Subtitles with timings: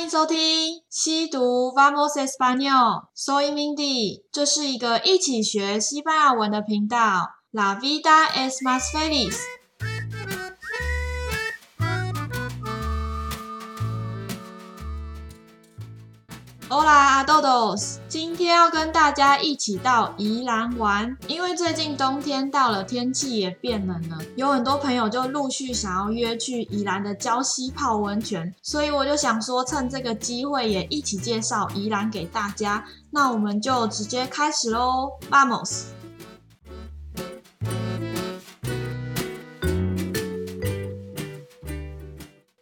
[0.00, 6.96] 欢迎收听西读 Vamos Español，Soy Mindy，这是一个一起学西班牙文的频道。
[7.52, 9.36] La vida es más feliz。
[16.72, 32.84] Hola a todos，今天要跟大家一起到宜兰玩，因为最近冬天到了，天气也变冷了，有很多朋友就陆续想要约去宜兰的礁溪泡温泉，所以我就想说，趁这个机会也一起介绍宜兰给大家。
[33.10, 35.86] 那我们就直接开始喽，Vamos。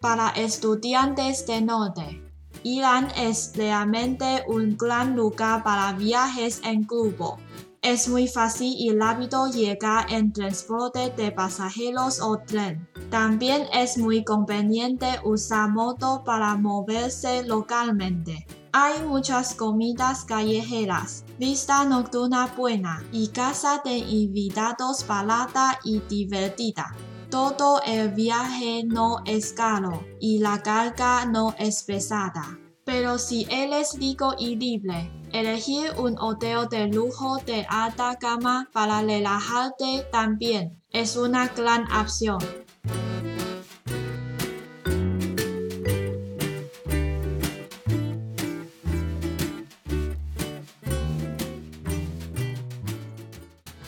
[0.01, 2.28] Para estudiantes de norte。
[2.63, 7.39] 宜兰 es realmente un gran lugar para viajes en grupo.
[7.81, 12.89] Es muy fácil y rápido llegar en transporte de pasajeros o tren.
[13.09, 18.47] También es muy conveniente usar moto para moverse localmente.
[18.73, 26.95] Hay muchas comidas callejeras, vista nocturna buena y casa de invitados barata y divertida.
[27.30, 32.60] Todo el viaje no es caro y la carga no es pesada.
[32.86, 39.02] Pero si eres rico y libre, elegir un hotel de lujo de alta gama para
[39.02, 42.40] relajarte también es una gran opción.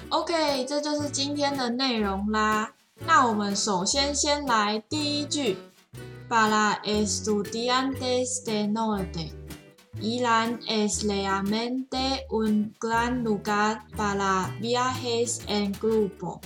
[0.10, 2.72] OK，这就是今天的内容啦。
[3.06, 5.58] 那我们首先先来第一句，
[6.28, 9.32] Para estudiantes del norte，
[10.02, 16.42] 宜兰 es realmente un gran lugar para viajes en grupo。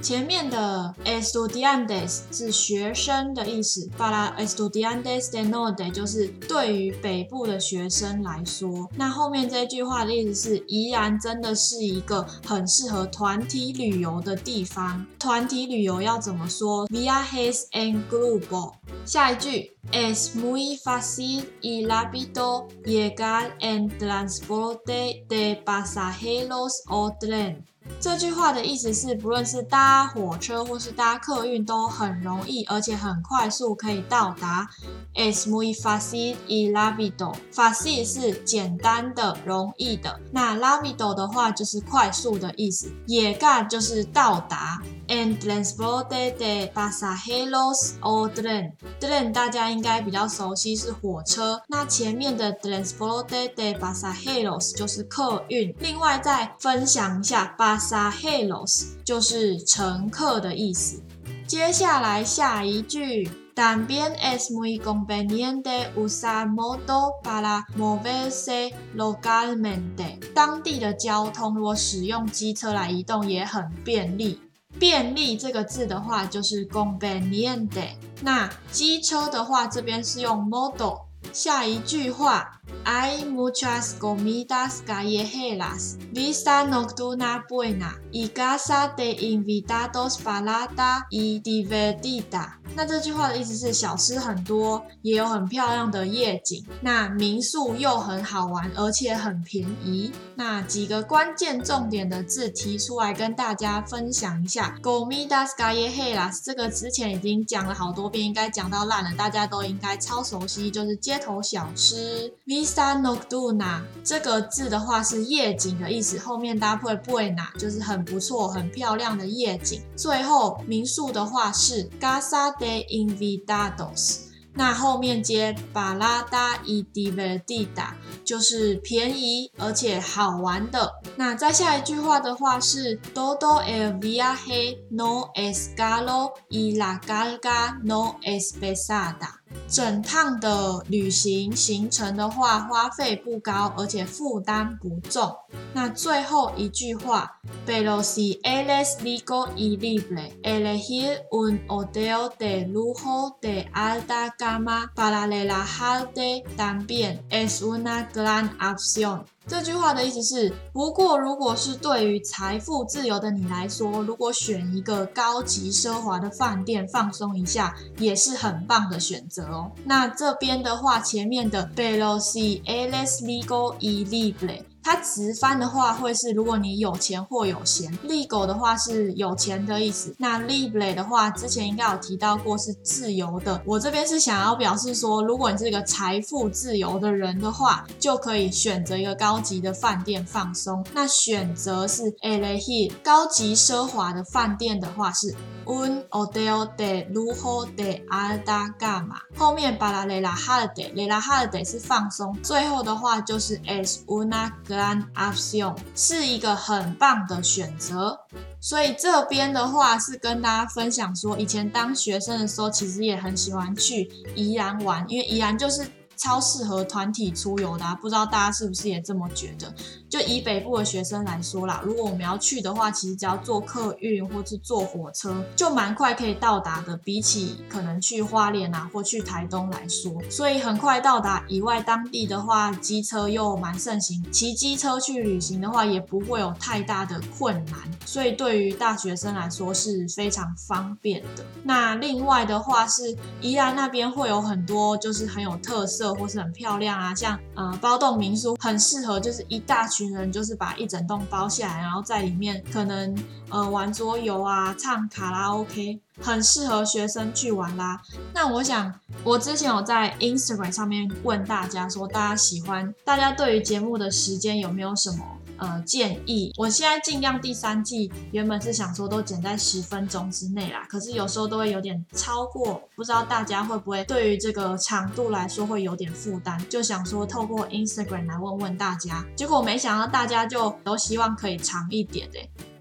[0.00, 8.88] 前面的 estudiantes 是学生的意思，para estudiantes de norte 就是对于北部的学生来说。
[8.96, 15.06] 那后面这句话的意思是，宜兰真的是一个很适合团体旅游的地方。
[15.18, 18.72] 团体旅游要怎么说？Viajes en grupo。
[19.04, 27.64] 下一句，es muy fácil y rápido llegar en transporte de pasajeros o tren。
[28.00, 34.68] 这句话的意思是，不论是搭火车或是搭客运，都很容易，而且很快速可以到达。
[35.14, 37.34] Es muy fácil y rápido。
[37.54, 42.92] Fácil 是简单的、容易的，那 rápido 的话就是快速的意思。
[43.06, 44.82] 也干就是到达。
[45.08, 48.72] En transporte de pasajeros o tren。
[48.98, 51.60] tren 大家应该比较熟悉，是火车。
[51.68, 55.74] 那前面的 transporte de pasajeros 就是客运。
[55.80, 61.02] 另外再分享一下，pasajeros 就是乘客的意思。
[61.46, 70.18] 接下来下一句，También es muy conveniente usar moto para moverse localmente。
[70.34, 74.40] 当地的交通如果使用机车来移动也很便利。
[74.78, 77.96] 便利这个字的话就是 conveniente。
[78.22, 81.12] 那机车的话这边是用 moto。
[81.32, 92.54] 下一句话，Hay muchas comidas callejeras, vista nocturna buena y casa de invitados barata y divertida。
[92.74, 96.64] 那这句话的意思是小吃很多，也有很漂亮的夜景。
[96.80, 100.10] 那民宿又很好玩，而且很便宜。
[100.36, 104.74] 那几个关键重点的字提出来跟大家分享一下。
[104.82, 112.32] Comidas callejeras 这个之前已经讲了好多遍，应该讲到烂了，大家都应该超熟悉，就是街头小吃。
[112.62, 119.82] Vista nocturna 这个字的话是夜景的意思，后面搭配 buena 就是很不错、很漂亮的夜景。
[119.96, 124.28] 最后民宿的话是 casa de invitados。
[124.54, 130.92] 那后面接 barata y divertida，就是便宜而且好玩的。
[131.16, 139.41] 那再下一句话的话是 todo el viaje no es caro y la carga no es pesada。
[139.72, 145.34] 整趟的旅行行程的话，花费不高，而且负担不重。
[145.74, 156.44] 那最后一句话，Pero si eres rico y libre, elegir un hotel de lujo de alta gama para relajarte
[156.56, 159.24] también es una gran opción。
[159.46, 169.72] 这句话的意思是，不过如果是对于财富自由的你来说，如果选一个高级奢华的饭店放松一下，也是很棒的选择哦。
[169.84, 174.62] 那这边的话，前面的 Pero si eres rico y libre。
[174.82, 180.14] 它直翻的话会是如果你有钱或有闲，libre 的话是有钱的意思。
[180.18, 183.60] 那 libre 的话，之前应该有提到过是自由的。
[183.64, 190.84] 我这边是想要表示说，如果你是一个财富自由的人的话，就可以选择一个高级的饭店放松。
[190.92, 195.34] 那选择是 elegi 高级奢华的饭店的话是
[195.66, 199.16] un hotel de lujo de alta gama。
[199.36, 202.36] 后面 para relajarte，relajarte holiday 是放松。
[202.42, 208.18] 最后的话就是 es una gran opción，是一个很棒的选择。
[208.60, 215.84] 所以这边的话是跟大家分享说，以前当学生的时候，其实也很喜欢去宜兰玩，因为宜兰就是
[216.22, 217.94] 超适合团体出游的啊。
[217.94, 219.74] 不知道大家是不是也这么觉得？
[220.08, 226.92] 就以北部的学生来说啦，如果我们要去的话，其实只要坐客运或是坐火车，就蛮快可以到达的。
[227.04, 231.44] 比起可能去花莲啊或去台东来说，所以很快到达。
[231.48, 237.78] 以外，当地的话，机车又蛮盛行，骑机车去旅行的话，也不会有太大的困难。
[238.04, 241.44] 所以对于大学生来说是非常方便的。
[241.64, 250.12] 那另外的话是宜兰那边会有很多就是很有特色或是很漂亮啊，像呃包栋民宿，很适合就是一大群。
[250.12, 253.16] 人就是把一整栋包下来，然后在里面可能
[253.48, 257.98] 呃玩桌游啊，唱卡拉 OK，很适合学生去玩啦。
[258.34, 258.92] 那我想，
[259.24, 265.24] 我之前有在 Instagram 上面问大家说，大家喜欢，大家对于节目的时间有没有什么？
[265.62, 282.28] 呃，建议我现在尽量第三季原本是想说都剪在十分钟之内啦，可是有时候都会有点超过，不知道大家会不会对于这个长度来说会有点负担，就想说透过 Instagram 来问问大家，结果没想到大家就都希望可以长一点。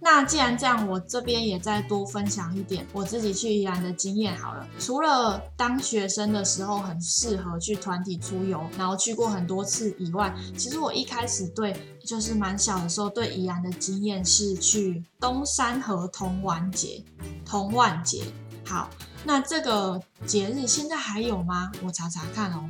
[0.03, 4.67] 那既然这样，我这边也再多分享一点我自己去宜兰的经验好了。
[4.79, 17.03] 除了当学生的时候很适合去团体出游，然后去过很多次以外，其实我一开始对就是蛮小的时候对宜兰的经验是去东山河童玩节。
[17.45, 18.23] 童玩节，
[18.65, 18.89] 好，
[19.23, 21.71] 那这个节日现在还有吗？
[21.83, 22.67] 我查查看哦。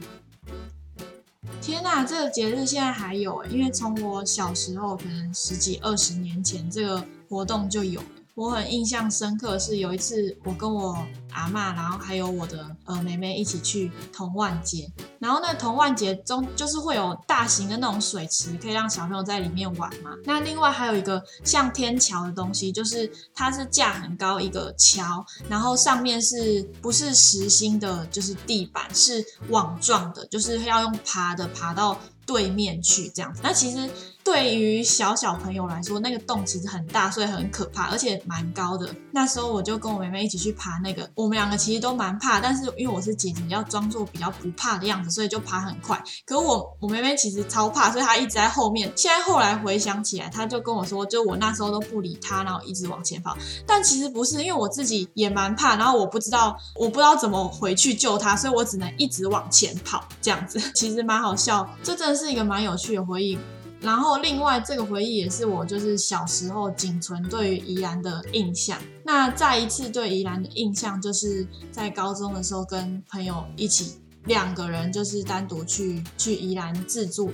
[1.59, 8.20] 天呐，这个节日现在还有，因为从我小时候，可能十几二十年前，这个活动就有了。
[8.33, 14.89] 我很印象深刻，是有一次我跟我阿嬷，然后还有我的呃妹妹一起去童万节，
[15.19, 20.11] 然后那童万节中就是会有大型的那种水池，可以让小朋友在里面玩嘛。
[20.23, 33.41] 那另外还有一个像天桥的东西，就是它是架很高一个桥，然后上面是不是实心的，就是地板是网状的，就是要用爬的爬到对面去这样子。
[33.43, 33.89] 那其实。
[34.23, 38.87] 对于小小朋友来说，那个洞其实很大，所以很可怕，而且蛮高的。
[39.11, 46.01] 那时候我就跟我妹妹一起去爬那个，我们两个其实都蛮怕，但是因为我是姐姐，要装作比较不怕的样子，所以就爬很快。
[46.25, 48.91] 可我我妹妹其实超怕，所以她一直在后面。
[48.95, 53.35] 现在后来回想起来，她就跟我说，就我那时候都不理她，然后一直往前跑。
[53.65, 60.59] 但其实不是，因为我自己也蛮怕，然后我不知道我不知道怎么回去救她，所以我只能一直往前跑这样子。
[60.75, 63.37] 其实蛮好笑，这真的是一个蛮有趣的回忆。
[63.81, 68.77] 然后，另外这个回忆也是我就是小时候仅存对于宜兰的印象。
[69.03, 77.31] 那再一次对宜兰的印象，就是在高中的时候跟朋友一起两个人就是单独去去宜兰自助。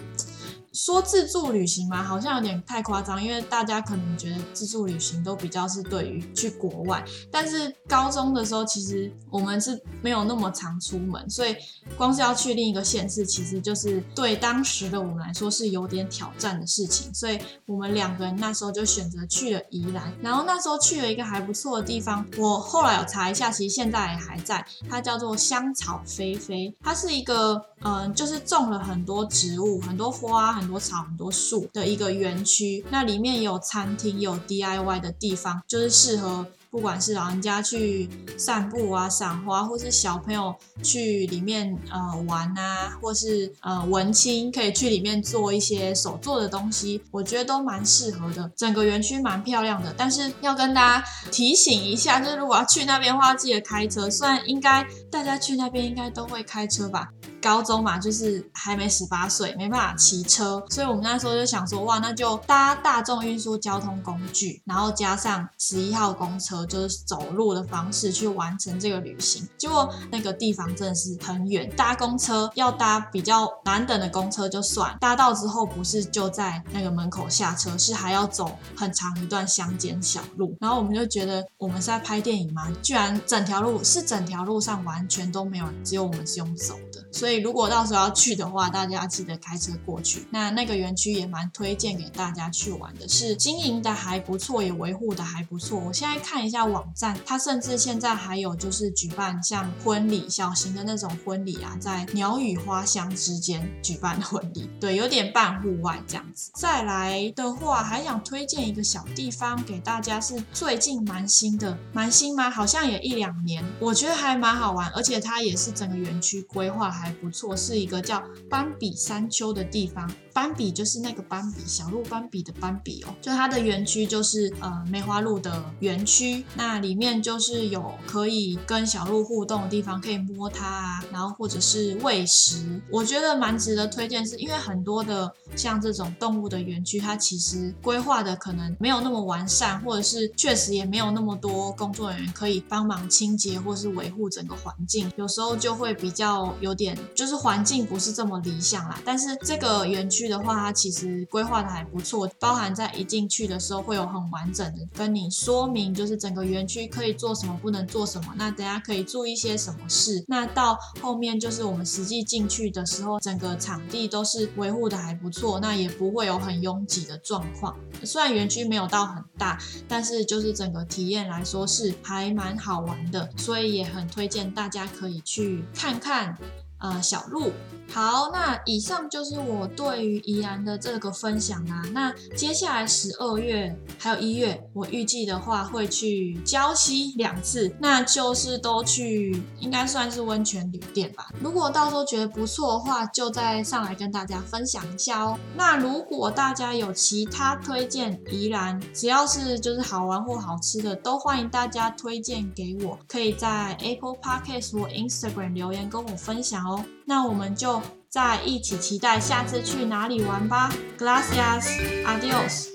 [0.73, 11.55] 说自助旅行嘛，好像有点太夸张，因为大家可能觉得自助旅行都比较是对于去国外，但是高中的时候其实我们是没有那么常出门，所以
[11.97, 27.61] 光是要去另一个县市，其实就是对当时的我们来说是有点挑战的事情，所以我们两个人那时候就选择去了宜兰，然后那时候去了一个还不错的地方，我后来有查一下，其实现在也还在，它叫做香草菲菲，它是一个。
[27.81, 32.83] 嗯，就是种了很多植物、很多花、很多草、很多树的一个园区。
[32.89, 36.45] 那里面有餐厅，有 DIY 的地方，就是适合。
[36.69, 48.51] 不管是老人家去散步啊、赏花，或是小朋友去里面呃玩啊，或是呃文青可以去里面做一些手做的东西，我觉得都蛮适合的。
[48.55, 54.09] 整个园区蛮漂亮的，但是要跟大家提醒一下，就是如果要去那边的话，记得开车。
[54.09, 57.07] 虽然应该大家去那边应该都会开车吧，
[57.41, 66.57] 高中嘛，就是还没十八岁，没办法骑车，所以我们那时候就想说，哇，那就搭大众运输交通工具，然后加上十一号公车。
[66.67, 82.67] 就是走路的方式去完成这个旅行，结果那个地方真的是很远，搭公车要搭比较难等的公车就算，搭到之后不是就在那个门口下车，是还要走很长一段乡间小路，然后我们就觉得我们是在拍电影吗？
[82.81, 86.75] 居然整条路是整条路上完全都没有，只有我们是用走。
[87.11, 90.27] 所以如果到时候要去的话，大家记得开车过去。
[90.29, 95.79] 那那个园区也蛮推荐给大家去玩的，是经营的还不错，也维护的还不错。
[95.79, 106.51] 我现在看一下网站，它甚至现在还有就是举办像婚礼、小型的那种婚礼啊，在鸟语花香之间举办婚礼，对，有点半户外这样子。
[106.55, 112.49] 再来的话，还想推荐一个小地方给大家，是最近蛮新的，蛮新吗？
[112.49, 120.09] 好像也一两年，我觉得还蛮好玩，而且它也是整个园区规划还不错，是一个叫斑比山丘的地方。
[120.33, 123.15] 斑比就是那个斑比，小鹿斑比的斑比哦。
[123.19, 132.79] 就它的园区就是呃梅花鹿的园区，那里面就是有可以跟小鹿互动的地方，可以摸它啊，然后或者是喂食。
[132.91, 149.01] 我觉得蛮值得推荐，是因为很多的像这种动物的园区，它其实规划的可能没有那么完善，或者是确实也没有那么多工作人员可以帮忙清洁或是维护整个环境，有时候就会比较有点就是环境不是这么理想啦。
[149.03, 150.27] 但是这个园区。
[150.27, 160.25] 的话，它其实规划的还不错，包含在一进去的时候会有很完整的跟你说明，就是整个园区可以做什么，不能做什么，那等下可以做一些什么事。
[160.27, 167.77] 那到后面就是我们实际进去的时候，整个场地都是维护的还不错，那也不会有很拥挤的状况。
[168.03, 176.37] 虽然园区没有到很大，但是就是整个体验来说是还蛮好玩的，所以也很推荐大家可以去看看。
[176.79, 177.51] 呃，小鹿。
[177.89, 181.81] 好，那以上就是我对于宜兰的这个分享啦。
[181.93, 191.29] 那接下来十二月还有一月，我预计的话会去礁溪两次，那就是都去，应该算是温泉旅店吧。
[191.41, 195.39] 如果到时候觉得不错的话，就再上来跟大家分享一下哦。
[195.55, 206.83] 那如果大家有其他推荐宜兰，只要是就是好玩或好吃的，都欢迎大家推荐给我，可以在 Apple Podcast 或 Instagram 留言跟我分享哦。
[207.05, 210.69] 那我们就再一起期待下次去哪里玩吧。
[210.97, 212.67] Gracias，adios。